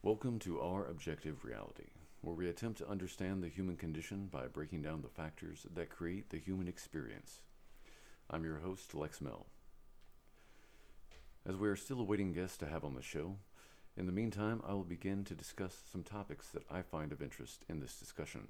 Welcome 0.00 0.38
to 0.40 0.60
Our 0.60 0.86
Objective 0.86 1.44
Reality, 1.44 1.88
where 2.20 2.36
we 2.36 2.48
attempt 2.48 2.78
to 2.78 2.88
understand 2.88 3.42
the 3.42 3.48
human 3.48 3.76
condition 3.76 4.28
by 4.30 4.46
breaking 4.46 4.82
down 4.82 5.02
the 5.02 5.08
factors 5.08 5.66
that 5.74 5.90
create 5.90 6.30
the 6.30 6.38
human 6.38 6.68
experience. 6.68 7.40
I'm 8.30 8.44
your 8.44 8.60
host, 8.60 8.94
Lex 8.94 9.20
Mel. 9.20 9.46
As 11.44 11.56
we 11.56 11.66
are 11.68 11.74
still 11.74 11.98
awaiting 11.98 12.32
guests 12.32 12.56
to 12.58 12.68
have 12.68 12.84
on 12.84 12.94
the 12.94 13.02
show, 13.02 13.38
in 13.96 14.06
the 14.06 14.12
meantime, 14.12 14.62
I 14.64 14.72
will 14.72 14.84
begin 14.84 15.24
to 15.24 15.34
discuss 15.34 15.76
some 15.90 16.04
topics 16.04 16.46
that 16.50 16.70
I 16.70 16.82
find 16.82 17.10
of 17.10 17.20
interest 17.20 17.64
in 17.68 17.80
this 17.80 17.98
discussion. 17.98 18.46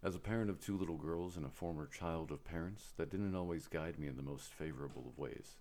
As 0.00 0.14
a 0.14 0.20
parent 0.20 0.48
of 0.48 0.60
two 0.60 0.78
little 0.78 0.96
girls 0.96 1.36
and 1.36 1.44
a 1.44 1.50
former 1.50 1.88
child 1.88 2.30
of 2.30 2.44
parents 2.44 2.92
that 2.98 3.10
didn't 3.10 3.34
always 3.34 3.66
guide 3.66 3.98
me 3.98 4.06
in 4.06 4.16
the 4.16 4.22
most 4.22 4.54
favorable 4.54 5.06
of 5.08 5.18
ways, 5.18 5.56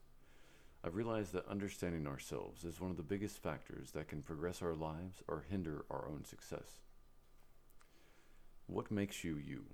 I've 0.84 0.96
realized 0.96 1.34
that 1.34 1.48
understanding 1.48 2.08
ourselves 2.08 2.64
is 2.64 2.80
one 2.80 2.92
of 2.92 2.98
the 2.98 3.04
biggest 3.04 3.42
factors 3.42 3.92
that 3.92 4.08
can 4.08 4.22
progress 4.22 4.62
our 4.62 4.76
lives 4.76 5.24
or 5.28 5.46
hinder 5.50 5.86
our 5.90 6.08
own 6.08 6.24
success. 6.24 6.82
What 8.68 8.92
makes 8.92 9.24
you 9.24 9.38
you? 9.38 9.66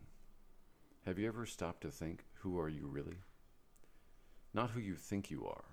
Have 1.05 1.19
you 1.19 1.27
ever 1.27 1.45
stopped 1.45 1.81
to 1.81 1.91
think, 1.91 2.23
who 2.35 2.57
are 2.59 2.69
you 2.69 2.87
really? 2.87 3.17
Not 4.53 4.71
who 4.71 4.79
you 4.79 4.95
think 4.95 5.29
you 5.29 5.45
are. 5.45 5.65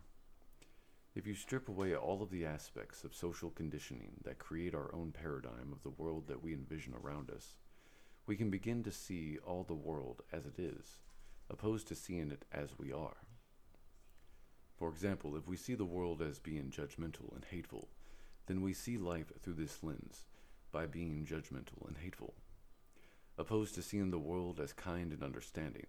If 1.15 1.27
you 1.27 1.35
strip 1.35 1.69
away 1.69 1.95
all 1.95 2.23
of 2.23 2.31
the 2.31 2.45
aspects 2.45 3.05
of 3.05 3.15
social 3.15 3.51
conditioning 3.51 4.13
that 4.25 4.39
create 4.39 4.75
our 4.75 4.95
own 4.95 5.13
paradigm 5.13 5.73
of 5.73 5.83
the 5.83 5.91
world 5.91 6.29
that 6.29 6.43
we 6.43 6.53
envision 6.53 6.95
around 6.95 7.31
us, 7.31 7.57
we 8.27 8.37
can 8.37 8.51
begin 8.51 8.83
to 8.85 8.93
see 8.93 9.39
all 9.45 9.65
the 9.65 9.75
world 9.75 10.23
as 10.33 10.47
it 10.47 10.59
is, 10.59 10.99
opposed 11.49 11.89
to 11.89 11.95
seeing 11.95 12.31
it 12.31 12.45
as 12.53 12.79
we 12.79 12.93
are. 12.93 13.17
For 14.81 14.89
example, 14.89 15.37
if 15.37 15.47
we 15.47 15.59
see 15.59 15.75
the 15.75 15.85
world 15.85 16.23
as 16.23 16.39
being 16.39 16.71
judgmental 16.71 17.35
and 17.35 17.45
hateful, 17.45 17.89
then 18.47 18.63
we 18.63 18.73
see 18.73 18.97
life 18.97 19.31
through 19.43 19.53
this 19.53 19.83
lens 19.83 20.25
by 20.73 20.87
being 20.87 21.27
judgmental 21.27 21.87
and 21.87 21.99
hateful, 21.99 22.33
opposed 23.37 23.75
to 23.75 23.83
seeing 23.83 24.11
the 24.11 24.19
world 24.19 24.59
as 24.59 24.73
kind 24.73 25.13
and 25.13 25.23
understanding. 25.23 25.87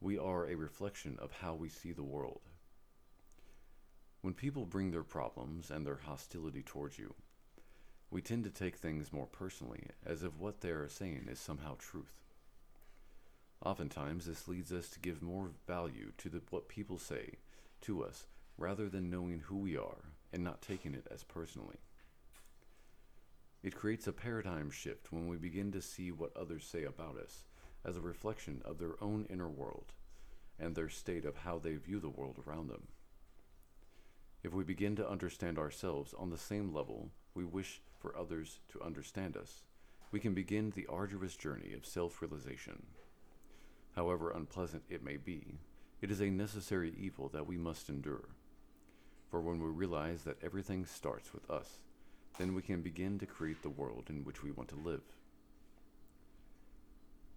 We 0.00 0.18
are 0.18 0.46
a 0.46 0.54
reflection 0.54 1.18
of 1.20 1.30
how 1.42 1.54
we 1.54 1.68
see 1.68 1.92
the 1.92 2.02
world. 2.02 2.40
When 4.22 4.32
people 4.32 4.64
bring 4.64 4.90
their 4.90 5.02
problems 5.02 5.70
and 5.70 5.86
their 5.86 6.00
hostility 6.06 6.62
towards 6.62 6.98
you, 6.98 7.12
we 8.10 8.22
tend 8.22 8.44
to 8.44 8.50
take 8.50 8.76
things 8.76 9.12
more 9.12 9.26
personally, 9.26 9.88
as 10.06 10.22
if 10.22 10.38
what 10.38 10.62
they 10.62 10.70
are 10.70 10.88
saying 10.88 11.28
is 11.30 11.38
somehow 11.38 11.76
truth. 11.78 12.14
Oftentimes, 13.62 14.24
this 14.24 14.48
leads 14.48 14.72
us 14.72 14.88
to 14.88 15.00
give 15.00 15.20
more 15.20 15.50
value 15.66 16.12
to 16.16 16.30
the, 16.30 16.40
what 16.48 16.68
people 16.68 16.96
say 16.96 17.34
to 17.84 18.02
us 18.02 18.26
rather 18.58 18.88
than 18.88 19.10
knowing 19.10 19.40
who 19.40 19.56
we 19.58 19.76
are 19.76 20.12
and 20.32 20.42
not 20.42 20.62
taking 20.62 20.94
it 20.94 21.06
as 21.12 21.24
personally. 21.24 21.78
It 23.62 23.74
creates 23.74 24.06
a 24.06 24.12
paradigm 24.12 24.70
shift 24.70 25.10
when 25.10 25.26
we 25.26 25.36
begin 25.36 25.72
to 25.72 25.80
see 25.80 26.12
what 26.12 26.36
others 26.36 26.64
say 26.64 26.84
about 26.84 27.16
us 27.16 27.44
as 27.84 27.96
a 27.96 28.00
reflection 28.02 28.60
of 28.64 28.78
their 28.78 29.02
own 29.02 29.26
inner 29.30 29.48
world 29.48 29.92
and 30.58 30.74
their 30.74 30.88
state 30.88 31.24
of 31.24 31.38
how 31.38 31.58
they 31.58 31.74
view 31.76 32.00
the 32.00 32.10
world 32.10 32.38
around 32.46 32.68
them. 32.68 32.88
If 34.42 34.52
we 34.52 34.64
begin 34.64 34.96
to 34.96 35.08
understand 35.08 35.58
ourselves 35.58 36.14
on 36.18 36.30
the 36.30 36.38
same 36.38 36.74
level 36.74 37.10
we 37.34 37.44
wish 37.44 37.80
for 37.98 38.16
others 38.16 38.60
to 38.68 38.82
understand 38.82 39.36
us, 39.36 39.64
we 40.12 40.20
can 40.20 40.34
begin 40.34 40.70
the 40.70 40.86
arduous 40.86 41.34
journey 41.34 41.72
of 41.72 41.86
self 41.86 42.20
realization. 42.20 42.86
However 43.96 44.30
unpleasant 44.30 44.82
it 44.88 45.02
may 45.02 45.16
be, 45.16 45.58
it 46.04 46.10
is 46.10 46.20
a 46.20 46.28
necessary 46.28 46.92
evil 47.00 47.30
that 47.30 47.46
we 47.46 47.56
must 47.56 47.88
endure. 47.88 48.28
For 49.30 49.40
when 49.40 49.58
we 49.58 49.70
realize 49.70 50.24
that 50.24 50.36
everything 50.44 50.84
starts 50.84 51.32
with 51.32 51.50
us, 51.50 51.78
then 52.36 52.54
we 52.54 52.60
can 52.60 52.82
begin 52.82 53.18
to 53.20 53.26
create 53.26 53.62
the 53.62 53.70
world 53.70 54.08
in 54.10 54.22
which 54.22 54.42
we 54.42 54.50
want 54.50 54.68
to 54.68 54.76
live. 54.76 55.00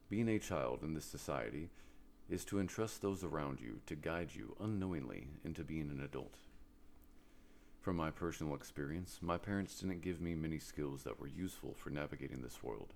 Being 0.10 0.28
a 0.28 0.38
child 0.38 0.84
in 0.84 0.96
this 0.96 1.06
society 1.06 1.70
is 2.30 2.44
to 2.44 2.60
entrust 2.60 3.02
those 3.02 3.24
around 3.24 3.62
you 3.62 3.80
to 3.86 3.96
guide 3.96 4.32
you 4.36 4.58
unknowingly 4.60 5.30
into 5.46 5.64
being 5.64 5.90
an 5.90 6.02
adult. 6.04 6.36
From 7.80 7.96
my 7.96 8.12
personal 8.12 8.54
experience, 8.54 9.20
my 9.22 9.38
parents 9.38 9.80
didn't 9.80 10.02
give 10.02 10.20
me 10.20 10.36
many 10.36 10.60
skills 10.60 11.04
that 11.04 11.22
were 11.22 11.30
useful 11.30 11.74
for 11.74 11.90
navigating 11.90 12.42
this 12.42 12.62
world. 12.62 12.96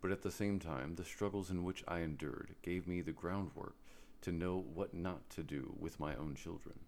But 0.00 0.10
at 0.10 0.22
the 0.22 0.30
same 0.30 0.58
time, 0.58 0.94
the 0.94 1.04
struggles 1.04 1.50
in 1.50 1.64
which 1.64 1.84
I 1.86 1.98
endured 1.98 2.54
gave 2.62 2.88
me 2.88 3.02
the 3.02 3.12
groundwork 3.12 3.74
to 4.22 4.32
know 4.32 4.64
what 4.74 4.94
not 4.94 5.28
to 5.30 5.42
do 5.42 5.74
with 5.78 6.00
my 6.00 6.14
own 6.16 6.34
children. 6.34 6.78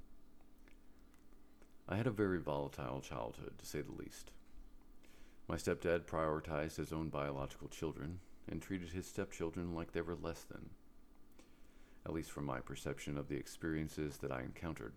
I 1.88 1.96
had 1.96 2.06
a 2.06 2.10
very 2.10 2.38
volatile 2.38 3.00
childhood, 3.00 3.54
to 3.58 3.66
say 3.66 3.80
the 3.80 3.92
least. 3.92 4.32
My 5.48 5.56
stepdad 5.56 6.04
prioritized 6.04 6.76
his 6.76 6.92
own 6.92 7.08
biological 7.08 7.68
children 7.68 8.20
and 8.50 8.60
treated 8.60 8.90
his 8.90 9.06
stepchildren 9.06 9.74
like 9.74 9.92
they 9.92 10.02
were 10.02 10.14
less 10.14 10.42
than, 10.42 10.70
at 12.04 12.12
least 12.12 12.30
from 12.30 12.44
my 12.44 12.60
perception 12.60 13.16
of 13.16 13.28
the 13.28 13.36
experiences 13.36 14.18
that 14.18 14.32
I 14.32 14.42
encountered. 14.42 14.92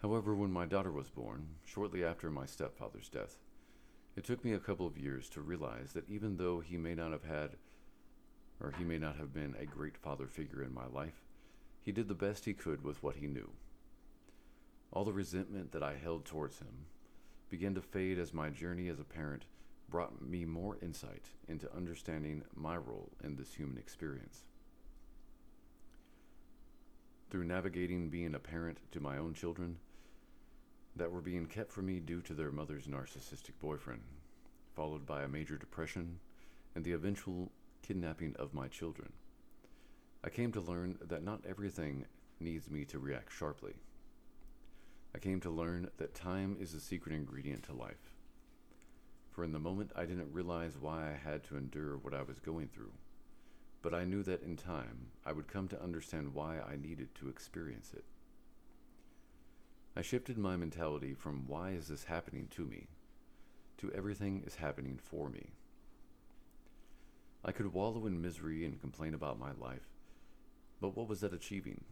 However, 0.00 0.34
when 0.34 0.52
my 0.52 0.64
daughter 0.64 0.92
was 0.92 1.10
born, 1.10 1.56
shortly 1.64 2.04
after 2.04 2.30
my 2.30 2.46
stepfather's 2.46 3.08
death, 3.08 3.36
it 4.16 4.24
took 4.24 4.44
me 4.44 4.52
a 4.52 4.58
couple 4.58 4.86
of 4.86 4.98
years 4.98 5.28
to 5.30 5.40
realize 5.40 5.92
that 5.92 6.08
even 6.08 6.36
though 6.36 6.60
he 6.60 6.76
may 6.76 6.94
not 6.94 7.12
have 7.12 7.24
had, 7.24 7.56
or 8.60 8.72
he 8.76 8.84
may 8.84 8.98
not 8.98 9.16
have 9.16 9.32
been 9.32 9.54
a 9.58 9.66
great 9.66 9.96
father 9.96 10.26
figure 10.26 10.62
in 10.62 10.72
my 10.72 10.86
life, 10.86 11.24
he 11.82 11.92
did 11.92 12.08
the 12.08 12.14
best 12.14 12.44
he 12.44 12.54
could 12.54 12.82
with 12.82 13.02
what 13.02 13.16
he 13.16 13.26
knew. 13.26 13.50
All 14.92 15.04
the 15.04 15.12
resentment 15.12 15.72
that 15.72 15.82
I 15.82 15.94
held 15.94 16.24
towards 16.24 16.58
him 16.58 16.86
began 17.50 17.74
to 17.74 17.80
fade 17.80 18.18
as 18.18 18.34
my 18.34 18.50
journey 18.50 18.88
as 18.88 19.00
a 19.00 19.04
parent 19.04 19.44
brought 19.88 20.20
me 20.20 20.44
more 20.44 20.76
insight 20.82 21.26
into 21.46 21.74
understanding 21.74 22.42
my 22.54 22.76
role 22.76 23.10
in 23.24 23.36
this 23.36 23.54
human 23.54 23.78
experience. 23.78 24.44
Through 27.30 27.44
navigating 27.44 28.08
being 28.08 28.34
a 28.34 28.38
parent 28.38 28.78
to 28.92 29.00
my 29.00 29.18
own 29.18 29.34
children, 29.34 29.78
that 30.96 31.12
were 31.12 31.20
being 31.20 31.46
kept 31.46 31.72
from 31.72 31.86
me 31.86 32.00
due 32.00 32.20
to 32.22 32.34
their 32.34 32.50
mother's 32.50 32.86
narcissistic 32.86 33.52
boyfriend, 33.60 34.02
followed 34.74 35.06
by 35.06 35.22
a 35.22 35.28
major 35.28 35.56
depression 35.56 36.18
and 36.74 36.84
the 36.84 36.92
eventual 36.92 37.50
kidnapping 37.88 38.36
of 38.38 38.52
my 38.52 38.68
children. 38.68 39.10
I 40.22 40.28
came 40.28 40.52
to 40.52 40.60
learn 40.60 40.98
that 41.00 41.24
not 41.24 41.40
everything 41.48 42.04
needs 42.38 42.70
me 42.70 42.84
to 42.84 42.98
react 42.98 43.32
sharply. 43.32 43.72
I 45.14 45.18
came 45.18 45.40
to 45.40 45.50
learn 45.50 45.88
that 45.96 46.14
time 46.14 46.58
is 46.60 46.72
the 46.72 46.80
secret 46.80 47.14
ingredient 47.14 47.62
to 47.62 47.72
life. 47.72 48.12
For 49.30 49.42
in 49.42 49.52
the 49.52 49.58
moment, 49.58 49.92
I 49.96 50.04
didn't 50.04 50.34
realize 50.34 50.76
why 50.78 51.10
I 51.10 51.16
had 51.16 51.44
to 51.44 51.56
endure 51.56 51.96
what 51.96 52.12
I 52.12 52.20
was 52.20 52.38
going 52.40 52.68
through, 52.68 52.92
but 53.80 53.94
I 53.94 54.04
knew 54.04 54.22
that 54.24 54.42
in 54.42 54.56
time, 54.56 55.06
I 55.24 55.32
would 55.32 55.48
come 55.48 55.66
to 55.68 55.82
understand 55.82 56.34
why 56.34 56.58
I 56.58 56.76
needed 56.76 57.14
to 57.14 57.30
experience 57.30 57.92
it. 57.96 58.04
I 59.96 60.02
shifted 60.02 60.36
my 60.36 60.58
mentality 60.58 61.14
from 61.14 61.46
why 61.46 61.70
is 61.70 61.88
this 61.88 62.04
happening 62.04 62.48
to 62.50 62.66
me 62.66 62.88
to 63.78 63.90
everything 63.92 64.42
is 64.46 64.56
happening 64.56 64.98
for 65.02 65.30
me. 65.30 65.52
I 67.48 67.52
could 67.52 67.72
wallow 67.72 68.06
in 68.06 68.20
misery 68.20 68.66
and 68.66 68.78
complain 68.78 69.14
about 69.14 69.38
my 69.38 69.52
life, 69.58 69.88
but 70.82 70.94
what 70.94 71.08
was 71.08 71.20
that 71.20 71.32
achieving? 71.32 71.82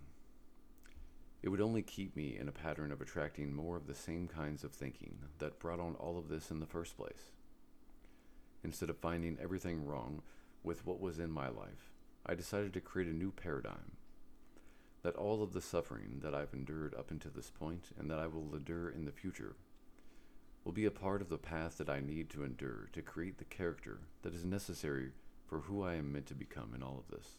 It 1.43 1.49
would 1.49 1.63
only 1.63 1.81
keep 1.81 2.15
me 2.15 2.37
in 2.39 2.47
a 2.47 2.53
pattern 2.53 2.93
of 2.93 3.01
attracting 3.01 3.55
more 3.55 3.75
of 3.75 3.87
the 3.87 3.95
same 3.95 4.29
kinds 4.29 4.65
of 4.65 4.73
thinking 4.73 5.17
that 5.39 5.59
brought 5.59 5.81
on 5.81 5.95
all 5.95 6.19
of 6.19 6.29
this 6.29 6.51
in 6.51 6.61
the 6.61 6.67
first 6.67 6.99
place. 6.99 7.31
Instead 8.65 8.91
of 8.91 8.99
finding 8.99 9.39
everything 9.41 9.87
wrong 9.87 10.21
with 10.63 10.85
what 10.85 11.01
was 11.01 11.19
in 11.19 11.31
my 11.31 11.49
life, 11.49 11.91
I 12.27 12.35
decided 12.35 12.75
to 12.75 12.83
create 12.83 13.09
a 13.09 13.17
new 13.17 13.31
paradigm 13.31 13.93
that 15.05 15.17
all 15.17 15.43
of 15.43 15.55
the 15.55 15.63
suffering 15.63 16.21
that 16.23 16.35
I've 16.35 16.53
endured 16.53 16.95
up 16.95 17.11
until 17.11 17.31
this 17.35 17.49
point 17.49 17.87
and 17.99 18.11
that 18.11 18.19
I 18.19 18.27
will 18.27 18.55
endure 18.55 18.91
in 18.91 19.07
the 19.07 19.11
future 19.11 19.57
will 20.65 20.73
be 20.73 20.85
a 20.85 20.91
part 20.91 21.23
of 21.23 21.31
the 21.31 21.39
path 21.39 21.79
that 21.79 21.89
I 21.89 22.01
need 22.01 22.29
to 22.29 22.45
endure 22.45 22.91
to 22.93 23.01
create 23.01 23.39
the 23.39 23.45
character 23.45 24.01
that 24.21 24.35
is 24.35 24.45
necessary 24.45 25.13
for 25.47 25.61
who 25.61 25.83
I 25.83 25.95
am 25.95 26.13
meant 26.13 26.27
to 26.27 26.35
become 26.35 26.73
in 26.75 26.83
all 26.83 26.99
of 26.99 27.17
this. 27.17 27.37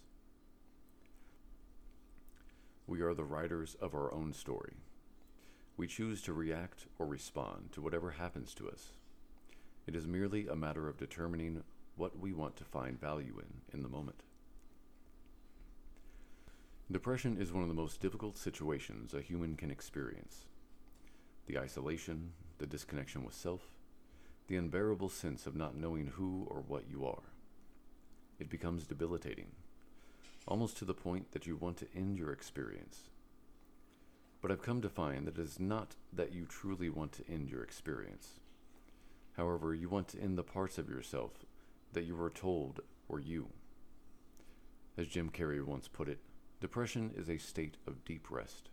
We 2.88 3.02
are 3.02 3.14
the 3.14 3.26
writers 3.26 3.76
of 3.82 3.94
our 3.94 4.14
own 4.14 4.34
story. 4.34 4.74
We 5.76 5.88
choose 5.88 6.22
to 6.24 6.34
react 6.34 6.86
or 6.98 7.06
respond 7.06 7.72
to 7.74 7.82
whatever 7.82 8.12
happens 8.12 8.54
to 8.56 8.70
us. 8.70 8.94
It 9.86 9.96
is 9.96 10.08
merely 10.08 10.48
a 10.48 10.56
matter 10.56 10.88
of 10.88 10.98
determining 10.98 11.64
what 11.96 12.18
we 12.18 12.34
want 12.34 12.56
to 12.58 12.64
find 12.64 13.00
value 13.00 13.40
in 13.40 13.62
in 13.74 13.84
the 13.84 13.90
moment. 13.90 14.24
Depression 16.90 17.38
is 17.38 17.52
one 17.52 17.64
of 17.64 17.68
the 17.68 17.76
most 17.76 18.00
difficult 18.00 18.38
situations 18.38 19.14
a 19.14 19.22
human 19.22 19.58
can 19.58 19.70
experience. 19.70 20.46
The 21.46 21.60
isolation, 21.60 22.32
the 22.60 22.66
disconnection 22.66 23.26
with 23.26 23.36
self, 23.36 23.70
the 24.48 24.56
unbearable 24.56 25.10
sense 25.10 25.46
of 25.46 25.56
not 25.56 25.76
knowing 25.76 26.08
who 26.16 26.48
or 26.50 26.62
what 26.62 26.90
you 26.90 27.06
are. 27.06 27.24
It 28.40 28.50
becomes 28.52 28.86
debilitating, 28.86 29.48
almost 30.48 30.78
to 30.78 30.86
the 30.86 30.94
point 30.94 31.32
that 31.32 31.48
you 31.48 31.56
want 31.56 31.78
to 31.78 31.88
end 31.96 32.18
your 32.18 32.32
experience. 32.32 33.10
But 34.42 34.52
I've 34.52 34.62
come 34.62 34.80
to 34.82 34.90
find 34.90 35.26
that 35.26 35.40
it 35.40 35.42
is 35.42 35.60
not 35.60 35.96
that 36.14 36.34
you 36.34 36.46
truly 36.46 36.90
want 36.90 37.14
to 37.14 37.28
end 37.28 37.50
your 37.50 37.64
experience. 37.64 38.40
However, 39.36 39.74
you 39.74 39.90
want 39.90 40.08
to 40.10 40.22
end 40.22 40.38
the 40.38 40.44
parts 40.44 40.78
of 40.78 40.88
yourself 40.88 41.32
that 41.94 42.06
you 42.06 42.16
were 42.16 42.30
told 42.30 42.82
were 43.08 43.20
you. 43.20 43.48
As 44.98 45.08
Jim 45.08 45.32
Carrey 45.32 45.64
once 45.64 45.88
put 45.88 46.08
it, 46.08 46.20
depression 46.62 47.12
is 47.16 47.30
a 47.30 47.38
state 47.38 47.78
of 47.88 48.06
deep 48.06 48.30
rest, 48.30 48.70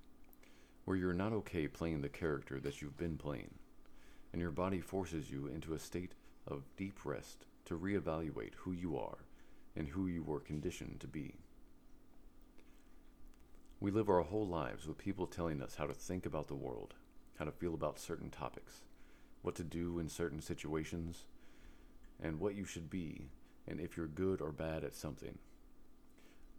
where 0.84 0.96
you're 0.96 1.14
not 1.14 1.32
okay 1.32 1.68
playing 1.68 2.02
the 2.02 2.08
character 2.10 2.60
that 2.60 2.82
you've 2.82 2.98
been 2.98 3.16
playing, 3.16 3.54
and 4.30 4.42
your 4.42 4.50
body 4.50 4.80
forces 4.80 5.30
you 5.30 5.46
into 5.46 5.72
a 5.72 5.78
state 5.78 6.12
of 6.46 6.64
deep 6.76 6.98
rest 7.04 7.46
to 7.64 7.78
reevaluate 7.78 8.54
who 8.56 8.72
you 8.72 8.98
are 8.98 9.18
and 9.76 9.88
who 9.88 10.06
you 10.06 10.22
were 10.22 10.40
conditioned 10.40 11.00
to 11.00 11.06
be. 11.06 11.34
We 13.80 13.90
live 13.90 14.08
our 14.08 14.22
whole 14.22 14.46
lives 14.46 14.86
with 14.86 14.98
people 14.98 15.26
telling 15.26 15.60
us 15.60 15.74
how 15.74 15.86
to 15.86 15.94
think 15.94 16.24
about 16.24 16.48
the 16.48 16.54
world, 16.54 16.94
how 17.38 17.44
to 17.44 17.52
feel 17.52 17.74
about 17.74 17.98
certain 17.98 18.30
topics, 18.30 18.82
what 19.42 19.54
to 19.56 19.64
do 19.64 19.98
in 19.98 20.08
certain 20.08 20.40
situations, 20.40 21.24
and 22.22 22.40
what 22.40 22.54
you 22.54 22.64
should 22.64 22.88
be, 22.88 23.28
and 23.66 23.80
if 23.80 23.96
you're 23.96 24.06
good 24.06 24.40
or 24.40 24.52
bad 24.52 24.84
at 24.84 24.94
something. 24.94 25.38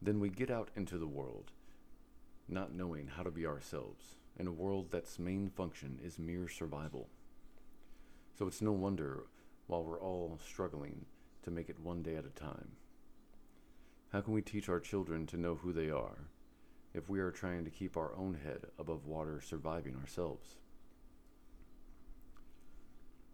Then 0.01 0.19
we 0.19 0.29
get 0.29 0.51
out 0.51 0.69
into 0.75 0.97
the 0.97 1.07
world, 1.07 1.51
not 2.47 2.73
knowing 2.73 3.07
how 3.07 3.23
to 3.23 3.31
be 3.31 3.45
ourselves, 3.45 4.17
in 4.37 4.47
a 4.47 4.51
world 4.51 4.91
that's 4.91 5.17
main 5.17 5.49
function 5.49 5.99
is 6.03 6.19
mere 6.19 6.47
survival. 6.47 7.07
So 8.37 8.47
it's 8.47 8.61
no 8.61 8.73
wonder 8.73 9.23
while 9.67 9.83
we're 9.83 9.99
all 9.99 10.39
struggling 10.45 11.05
to 11.43 11.51
make 11.51 11.69
it 11.69 11.79
one 11.79 12.03
day 12.03 12.17
at 12.17 12.25
a 12.25 12.29
time. 12.29 12.73
How 14.15 14.21
can 14.21 14.31
we 14.33 14.41
teach 14.41 14.69
our 14.69 14.79
children 14.79 15.27
to 15.27 15.35
know 15.35 15.55
who 15.55 15.73
they 15.73 15.89
are 15.89 16.29
if 16.93 17.09
we 17.09 17.19
are 17.19 17.31
trying 17.31 17.65
to 17.65 17.69
keep 17.69 17.97
our 17.97 18.15
own 18.15 18.39
head 18.45 18.67
above 18.79 19.05
water 19.05 19.41
surviving 19.41 19.97
ourselves? 19.97 20.55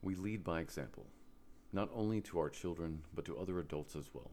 We 0.01 0.15
lead 0.15 0.43
by 0.43 0.59
example, 0.59 1.05
not 1.71 1.91
only 1.93 2.19
to 2.21 2.39
our 2.39 2.49
children, 2.49 3.03
but 3.13 3.25
to 3.25 3.37
other 3.37 3.59
adults 3.59 3.95
as 3.95 4.09
well. 4.11 4.31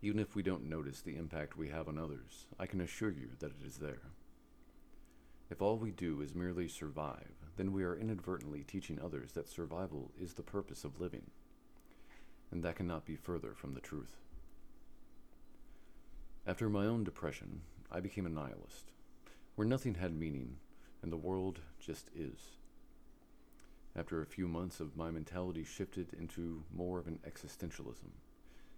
Even 0.00 0.20
if 0.20 0.34
we 0.34 0.42
don't 0.42 0.70
notice 0.70 1.02
the 1.02 1.16
impact 1.16 1.58
we 1.58 1.68
have 1.68 1.86
on 1.86 1.98
others, 1.98 2.46
I 2.58 2.64
can 2.64 2.80
assure 2.80 3.10
you 3.10 3.28
that 3.40 3.50
it 3.60 3.66
is 3.66 3.76
there. 3.76 4.12
If 5.50 5.60
all 5.60 5.76
we 5.76 5.90
do 5.90 6.22
is 6.22 6.34
merely 6.34 6.66
survive, 6.66 7.34
then 7.58 7.74
we 7.74 7.84
are 7.84 7.94
inadvertently 7.94 8.62
teaching 8.62 8.98
others 8.98 9.32
that 9.32 9.50
survival 9.50 10.12
is 10.18 10.32
the 10.32 10.42
purpose 10.42 10.82
of 10.82 10.98
living. 10.98 11.30
And 12.50 12.62
that 12.62 12.76
cannot 12.76 13.04
be 13.04 13.16
further 13.16 13.52
from 13.52 13.74
the 13.74 13.82
truth. 13.82 14.16
After 16.48 16.68
my 16.68 16.86
own 16.86 17.02
depression, 17.02 17.62
I 17.90 17.98
became 17.98 18.24
a 18.24 18.28
nihilist, 18.28 18.92
where 19.56 19.66
nothing 19.66 19.94
had 19.94 20.14
meaning 20.14 20.58
and 21.02 21.10
the 21.10 21.16
world 21.16 21.58
just 21.80 22.08
is. 22.14 22.38
After 23.96 24.22
a 24.22 24.26
few 24.26 24.46
months 24.46 24.78
of 24.78 24.96
my 24.96 25.10
mentality 25.10 25.64
shifted 25.64 26.14
into 26.14 26.62
more 26.72 27.00
of 27.00 27.08
an 27.08 27.18
existentialism, 27.28 28.10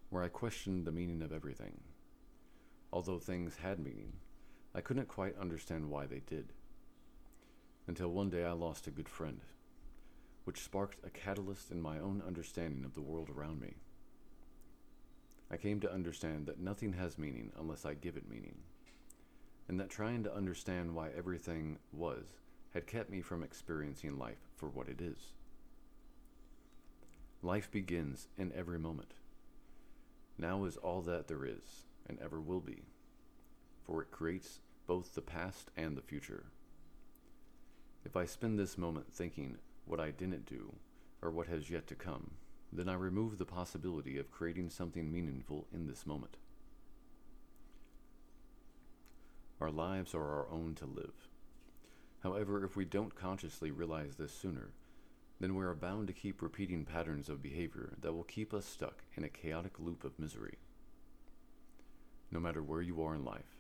where 0.09 0.23
I 0.23 0.29
questioned 0.29 0.87
the 0.87 0.93
meaning 0.93 1.21
of 1.21 1.31
everything. 1.31 1.79
Although 2.91 3.19
things 3.19 3.57
had 3.57 3.79
meaning, 3.79 4.15
I 4.75 4.81
couldn't 4.81 5.09
quite 5.09 5.37
understand 5.37 5.91
why 5.91 6.07
they 6.07 6.21
did 6.21 6.55
until 7.87 8.09
one 8.09 8.31
day 8.31 8.45
I 8.45 8.53
lost 8.53 8.87
a 8.87 8.91
good 8.91 9.11
friend, 9.11 9.43
which 10.45 10.63
sparked 10.65 11.05
a 11.05 11.11
catalyst 11.11 11.71
in 11.71 11.83
my 11.83 11.99
own 11.99 12.23
understanding 12.27 12.87
of 12.87 12.95
the 12.95 13.03
world 13.03 13.29
around 13.29 13.61
me. 13.61 13.75
I 15.51 15.57
came 15.57 15.81
to 15.81 15.93
understand 15.93 16.47
that 16.47 16.61
nothing 16.61 16.93
has 16.93 17.19
meaning 17.19 17.53
unless 17.59 17.87
I 17.87 17.95
give 17.95 18.17
it 18.17 18.29
meaning, 18.29 18.59
and 19.69 19.81
that 19.81 19.89
trying 19.89 20.23
to 20.25 20.35
understand 20.35 20.95
why 20.95 21.09
everything 21.17 21.79
was 21.93 22.27
had 22.75 22.87
kept 22.87 23.11
me 23.11 23.23
from 23.23 23.43
experiencing 23.43 24.19
life 24.19 24.49
for 24.57 24.69
what 24.69 24.89
it 24.89 25.01
is. 25.01 25.33
Life 27.43 27.71
begins 27.71 28.29
in 28.37 28.53
every 28.53 28.79
moment. 28.79 29.15
Now 30.37 30.65
is 30.65 30.77
all 30.77 31.01
that 31.03 31.29
there 31.29 31.45
is, 31.45 31.87
and 32.07 32.19
ever 32.21 32.41
will 32.41 32.61
be, 32.61 32.83
for 33.85 34.03
it 34.03 34.11
creates 34.11 34.61
both 34.87 35.15
the 35.15 35.23
past 35.23 35.71
and 35.77 35.97
the 35.97 36.03
future. 36.03 36.45
If 38.05 38.17
I 38.17 38.27
spend 38.27 38.59
this 38.59 38.79
moment 38.79 39.13
thinking 39.13 39.57
what 39.87 40.01
I 40.01 40.11
didn't 40.11 40.47
do 40.47 40.75
or 41.23 41.31
what 41.31 41.47
has 41.47 41.71
yet 41.71 41.87
to 41.89 41.95
come, 41.95 42.33
then 42.73 42.89
I 42.89 42.95
remove 42.95 43.39
the 43.39 43.45
possibility 43.45 44.19
of 44.19 44.31
creating 44.31 44.71
something 44.71 45.11
meaningful 45.11 45.67
in 45.73 45.87
this 45.87 46.07
moment. 46.07 46.37
Our 49.61 49.71
lives 49.71 50.15
are 50.15 50.23
our 50.23 50.49
own 50.51 50.75
to 50.77 50.87
live. 50.87 51.29
However, 52.23 52.65
if 52.65 52.77
we 52.77 52.85
don't 52.85 53.15
consciously 53.15 53.71
realize 53.71 54.17
this 54.17 54.33
sooner, 54.33 54.73
then 55.41 55.55
we 55.55 55.65
are 55.65 55.75
bound 55.75 56.09
to 56.09 56.13
keep 56.13 56.43
repeating 56.43 56.85
patterns 56.85 57.29
of 57.29 57.43
behavior 57.43 57.95
that 58.01 58.13
will 58.13 58.25
keep 58.25 58.53
us 58.53 58.67
stuck 58.67 59.03
in 59.17 59.25
a 59.25 59.29
chaotic 59.29 59.79
loop 59.79 60.05
of 60.05 60.19
misery. 60.19 60.59
No 62.31 62.41
matter 62.41 62.63
where 62.63 62.83
you 62.83 63.03
are 63.03 63.15
in 63.15 63.25
life, 63.25 63.57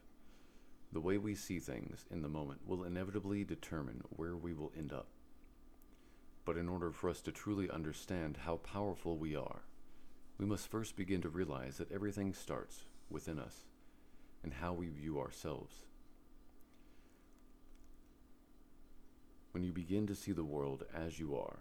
the 0.92 1.00
way 1.00 1.18
we 1.18 1.34
see 1.34 1.58
things 1.58 2.04
in 2.10 2.22
the 2.22 2.28
moment 2.28 2.60
will 2.66 2.84
inevitably 2.84 3.44
determine 3.44 4.02
where 4.10 4.36
we 4.36 4.52
will 4.52 4.72
end 4.76 4.92
up. 4.92 5.08
But 6.48 6.56
in 6.56 6.66
order 6.66 6.92
for 6.92 7.10
us 7.10 7.20
to 7.20 7.30
truly 7.30 7.68
understand 7.68 8.38
how 8.46 8.56
powerful 8.56 9.18
we 9.18 9.36
are, 9.36 9.64
we 10.38 10.46
must 10.46 10.70
first 10.70 10.96
begin 10.96 11.20
to 11.20 11.28
realize 11.28 11.76
that 11.76 11.92
everything 11.92 12.32
starts 12.32 12.84
within 13.10 13.38
us 13.38 13.66
and 14.42 14.54
how 14.54 14.72
we 14.72 14.88
view 14.88 15.20
ourselves. 15.20 15.84
When 19.50 19.62
you 19.62 19.72
begin 19.72 20.06
to 20.06 20.14
see 20.14 20.32
the 20.32 20.42
world 20.42 20.84
as 20.94 21.18
you 21.18 21.36
are, 21.36 21.58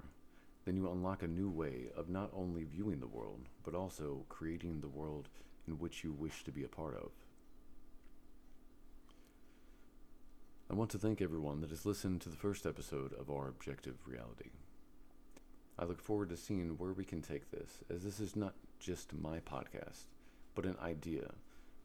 then 0.64 0.78
you 0.78 0.90
unlock 0.90 1.22
a 1.22 1.28
new 1.28 1.50
way 1.50 1.88
of 1.94 2.08
not 2.08 2.32
only 2.34 2.64
viewing 2.64 3.02
the 3.02 3.08
world, 3.08 3.50
but 3.66 3.76
also 3.76 4.24
creating 4.30 4.80
the 4.80 4.88
world 4.88 5.28
in 5.68 5.80
which 5.80 6.06
you 6.06 6.14
wish 6.14 6.46
to 6.46 6.52
be 6.54 6.64
a 6.64 6.70
part 6.70 6.96
of. 6.96 7.12
I 10.72 10.76
want 10.76 10.92
to 10.92 10.98
thank 10.98 11.22
everyone 11.22 11.60
that 11.60 11.72
has 11.72 11.86
listened 11.86 12.22
to 12.22 12.30
the 12.30 12.38
first 12.38 12.66
episode 12.66 13.12
of 13.12 13.30
our 13.30 13.50
Objective 13.50 13.98
Reality. 14.06 14.52
I 15.80 15.86
look 15.86 16.02
forward 16.02 16.30
to 16.30 16.38
seeing 16.38 16.70
where 16.78 16.94
we 16.94 17.06
can 17.06 17.22
take 17.22 17.52
this, 17.52 17.84
as 17.90 18.04
this 18.04 18.20
is 18.20 18.36
not 18.36 18.56
just 18.80 19.14
my 19.14 19.40
podcast, 19.40 20.06
but 20.56 20.66
an 20.66 20.76
idea 20.82 21.32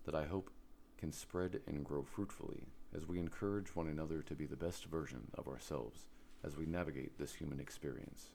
that 0.04 0.14
I 0.14 0.24
hope 0.24 0.50
can 0.96 1.12
spread 1.12 1.60
and 1.66 1.84
grow 1.84 2.02
fruitfully 2.02 2.68
as 2.94 3.06
we 3.06 3.18
encourage 3.18 3.76
one 3.76 3.88
another 3.88 4.22
to 4.22 4.34
be 4.34 4.46
the 4.46 4.56
best 4.56 4.86
version 4.86 5.30
of 5.34 5.46
ourselves 5.46 6.06
as 6.42 6.56
we 6.56 6.64
navigate 6.64 7.18
this 7.18 7.34
human 7.34 7.60
experience. 7.60 8.28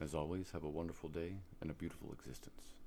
As 0.00 0.14
always, 0.14 0.52
have 0.52 0.64
a 0.64 0.68
wonderful 0.68 1.08
day 1.08 1.34
and 1.60 1.70
a 1.70 1.74
beautiful 1.74 2.12
existence. 2.12 2.79